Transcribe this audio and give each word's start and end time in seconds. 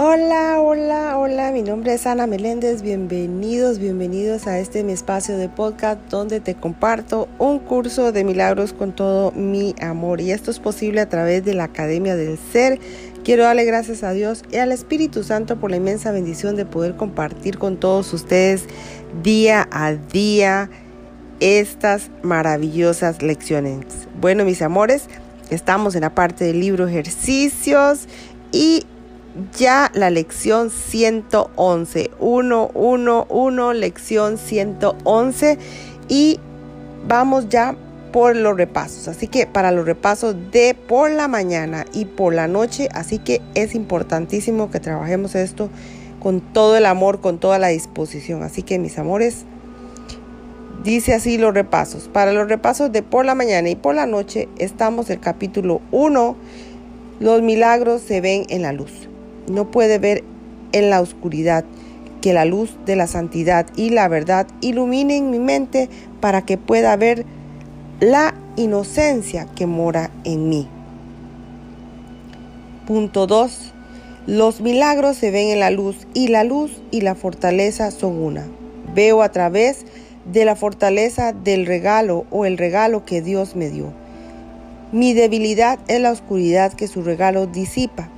Hola, 0.00 0.60
hola, 0.60 1.18
hola, 1.18 1.50
mi 1.50 1.62
nombre 1.62 1.92
es 1.92 2.06
Ana 2.06 2.28
Meléndez, 2.28 2.82
bienvenidos, 2.82 3.80
bienvenidos 3.80 4.46
a 4.46 4.60
este 4.60 4.84
mi 4.84 4.92
espacio 4.92 5.36
de 5.36 5.48
podcast 5.48 5.98
donde 6.08 6.38
te 6.38 6.54
comparto 6.54 7.28
un 7.40 7.58
curso 7.58 8.12
de 8.12 8.22
milagros 8.22 8.72
con 8.72 8.94
todo 8.94 9.32
mi 9.32 9.74
amor 9.80 10.20
y 10.20 10.30
esto 10.30 10.52
es 10.52 10.60
posible 10.60 11.00
a 11.00 11.08
través 11.08 11.44
de 11.44 11.54
la 11.54 11.64
Academia 11.64 12.14
del 12.14 12.38
Ser. 12.52 12.78
Quiero 13.24 13.42
darle 13.42 13.64
gracias 13.64 14.04
a 14.04 14.12
Dios 14.12 14.44
y 14.52 14.58
al 14.58 14.70
Espíritu 14.70 15.24
Santo 15.24 15.58
por 15.58 15.72
la 15.72 15.78
inmensa 15.78 16.12
bendición 16.12 16.54
de 16.54 16.64
poder 16.64 16.94
compartir 16.94 17.58
con 17.58 17.76
todos 17.76 18.12
ustedes 18.12 18.66
día 19.24 19.66
a 19.72 19.94
día 19.94 20.70
estas 21.40 22.12
maravillosas 22.22 23.20
lecciones. 23.20 24.06
Bueno, 24.20 24.44
mis 24.44 24.62
amores, 24.62 25.08
estamos 25.50 25.96
en 25.96 26.02
la 26.02 26.14
parte 26.14 26.44
del 26.44 26.60
libro 26.60 26.86
ejercicios 26.86 28.06
y 28.52 28.86
ya 29.56 29.90
la 29.94 30.10
lección 30.10 30.70
111, 30.70 32.10
1, 32.18 32.70
1, 32.74 33.26
1, 33.28 33.72
lección 33.74 34.38
111 34.38 35.58
y 36.08 36.40
vamos 37.06 37.48
ya 37.48 37.76
por 38.12 38.36
los 38.36 38.56
repasos. 38.56 39.08
Así 39.08 39.28
que 39.28 39.46
para 39.46 39.70
los 39.70 39.86
repasos 39.86 40.34
de 40.50 40.74
por 40.74 41.10
la 41.10 41.28
mañana 41.28 41.84
y 41.92 42.06
por 42.06 42.34
la 42.34 42.48
noche, 42.48 42.88
así 42.92 43.18
que 43.18 43.40
es 43.54 43.74
importantísimo 43.74 44.70
que 44.70 44.80
trabajemos 44.80 45.34
esto 45.34 45.68
con 46.20 46.40
todo 46.40 46.76
el 46.76 46.86
amor, 46.86 47.20
con 47.20 47.38
toda 47.38 47.58
la 47.58 47.68
disposición. 47.68 48.42
Así 48.42 48.62
que 48.62 48.78
mis 48.78 48.98
amores, 48.98 49.44
dice 50.82 51.14
así 51.14 51.38
los 51.38 51.54
repasos. 51.54 52.08
Para 52.08 52.32
los 52.32 52.48
repasos 52.48 52.90
de 52.90 53.02
por 53.02 53.24
la 53.24 53.34
mañana 53.34 53.68
y 53.68 53.76
por 53.76 53.94
la 53.94 54.06
noche 54.06 54.48
estamos 54.58 55.10
el 55.10 55.20
capítulo 55.20 55.80
1. 55.92 56.36
Los 57.20 57.42
milagros 57.42 58.02
se 58.02 58.20
ven 58.20 58.46
en 58.48 58.62
la 58.62 58.72
luz 58.72 59.07
no 59.50 59.70
puede 59.70 59.98
ver 59.98 60.24
en 60.72 60.90
la 60.90 61.00
oscuridad, 61.00 61.64
que 62.20 62.32
la 62.32 62.44
luz 62.44 62.76
de 62.84 62.96
la 62.96 63.06
santidad 63.06 63.66
y 63.76 63.90
la 63.90 64.08
verdad 64.08 64.46
iluminen 64.60 65.30
mi 65.30 65.38
mente 65.38 65.88
para 66.20 66.42
que 66.42 66.58
pueda 66.58 66.96
ver 66.96 67.24
la 68.00 68.34
inocencia 68.56 69.46
que 69.54 69.66
mora 69.66 70.10
en 70.24 70.48
mí. 70.48 70.68
Punto 72.86 73.26
2. 73.26 73.72
Los 74.26 74.60
milagros 74.60 75.16
se 75.16 75.30
ven 75.30 75.48
en 75.48 75.60
la 75.60 75.70
luz 75.70 76.06
y 76.12 76.28
la 76.28 76.44
luz 76.44 76.82
y 76.90 77.00
la 77.02 77.14
fortaleza 77.14 77.90
son 77.90 78.20
una. 78.20 78.46
Veo 78.94 79.22
a 79.22 79.30
través 79.30 79.86
de 80.30 80.44
la 80.44 80.56
fortaleza 80.56 81.32
del 81.32 81.66
regalo 81.66 82.26
o 82.30 82.44
el 82.44 82.58
regalo 82.58 83.04
que 83.04 83.22
Dios 83.22 83.56
me 83.56 83.70
dio. 83.70 83.92
Mi 84.92 85.14
debilidad 85.14 85.78
es 85.88 86.00
la 86.00 86.10
oscuridad 86.10 86.72
que 86.72 86.88
su 86.88 87.02
regalo 87.02 87.46
disipa 87.46 88.10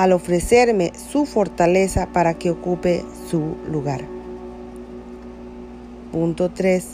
al 0.00 0.14
ofrecerme 0.14 0.92
su 1.12 1.26
fortaleza 1.26 2.06
para 2.06 2.32
que 2.32 2.50
ocupe 2.50 3.04
su 3.28 3.56
lugar. 3.70 4.00
Punto 6.10 6.48
3. 6.48 6.86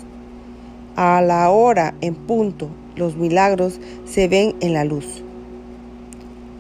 A 0.97 1.23
la 1.23 1.49
hora 1.51 1.95
en 2.01 2.17
punto, 2.17 2.69
los 2.97 3.15
milagros 3.15 3.79
se 4.07 4.27
ven 4.27 4.57
en 4.59 4.73
la 4.73 4.85
luz. 4.85 5.23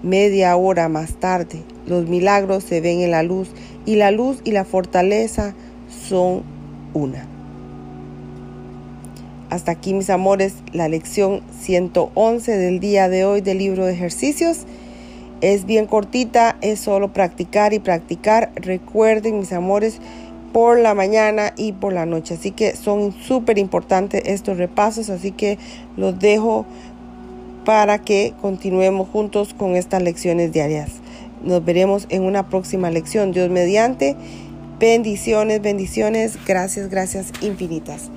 Media 0.04 0.56
hora 0.56 0.88
más 0.88 1.14
tarde, 1.14 1.64
los 1.84 2.06
milagros 2.06 2.62
se 2.62 2.80
ven 2.80 3.00
en 3.00 3.10
la 3.10 3.24
luz 3.24 3.48
y 3.84 3.96
la 3.96 4.12
luz 4.12 4.38
y 4.44 4.52
la 4.52 4.64
fortaleza 4.64 5.52
son 6.08 6.44
una. 6.94 7.26
Hasta 9.50 9.72
aquí 9.72 9.94
mis 9.94 10.10
amores, 10.10 10.54
la 10.72 10.86
lección 10.86 11.40
111 11.60 12.56
del 12.56 12.78
día 12.78 13.08
de 13.08 13.24
hoy 13.24 13.40
del 13.40 13.58
libro 13.58 13.84
de 13.84 13.94
ejercicios. 13.94 14.58
Es 15.40 15.66
bien 15.66 15.86
cortita, 15.86 16.56
es 16.60 16.80
solo 16.80 17.12
practicar 17.12 17.72
y 17.72 17.78
practicar. 17.78 18.52
Recuerden, 18.56 19.38
mis 19.38 19.52
amores, 19.52 20.00
por 20.52 20.78
la 20.78 20.94
mañana 20.94 21.52
y 21.56 21.72
por 21.72 21.92
la 21.92 22.06
noche. 22.06 22.34
Así 22.34 22.50
que 22.50 22.74
son 22.74 23.12
súper 23.12 23.58
importantes 23.58 24.22
estos 24.24 24.56
repasos, 24.56 25.10
así 25.10 25.32
que 25.32 25.58
los 25.96 26.18
dejo 26.18 26.64
para 27.66 27.98
que 27.98 28.32
continuemos 28.40 29.08
juntos 29.08 29.52
con 29.52 29.76
estas 29.76 30.02
lecciones 30.02 30.52
diarias. 30.52 30.92
Nos 31.44 31.64
veremos 31.64 32.06
en 32.08 32.22
una 32.22 32.48
próxima 32.48 32.90
lección. 32.90 33.32
Dios 33.32 33.50
mediante. 33.50 34.16
Bendiciones, 34.78 35.60
bendiciones. 35.60 36.38
Gracias, 36.46 36.88
gracias 36.88 37.32
infinitas. 37.42 38.10